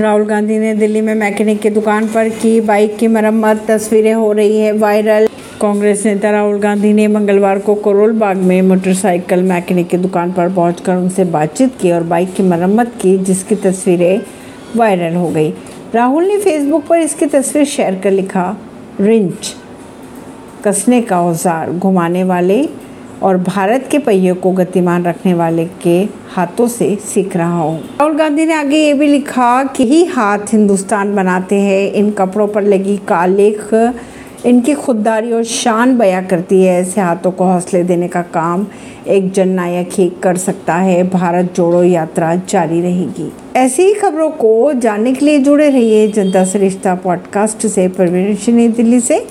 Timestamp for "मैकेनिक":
1.14-1.60, 9.42-9.88